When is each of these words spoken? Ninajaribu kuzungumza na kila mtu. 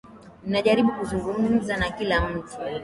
Ninajaribu 0.43 0.91
kuzungumza 0.93 1.77
na 1.77 1.89
kila 1.91 2.29
mtu. 2.29 2.57